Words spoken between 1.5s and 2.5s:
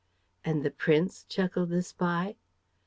the spy.